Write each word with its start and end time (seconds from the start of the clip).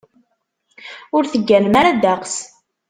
Ur 1.15 1.23
tegganem 1.31 1.73
ara 1.79 1.91
ddeqs. 1.95 2.35